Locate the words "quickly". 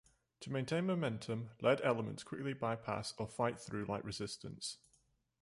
2.23-2.53